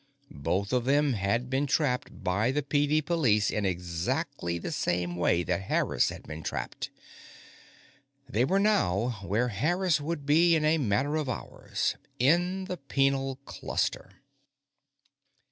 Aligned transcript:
Both 0.43 0.73
of 0.73 0.85
them 0.85 1.13
had 1.13 1.47
been 1.47 1.67
trapped 1.67 2.23
by 2.23 2.49
the 2.51 2.63
PD 2.63 3.05
Police 3.05 3.51
in 3.51 3.65
exactly 3.67 4.57
the 4.57 4.71
same 4.71 5.15
way 5.15 5.43
that 5.43 5.61
Harris 5.61 6.09
had 6.09 6.23
been 6.23 6.41
trapped. 6.41 6.89
They 8.27 8.43
were 8.43 8.57
now 8.57 9.19
where 9.21 9.49
Harris 9.49 10.01
would 10.01 10.25
be 10.25 10.55
in 10.55 10.65
a 10.65 10.79
matter 10.79 11.17
of 11.17 11.29
hours 11.29 11.97
in 12.17 12.65
the 12.65 12.77
Penal 12.77 13.35
Cluster. 13.45 14.11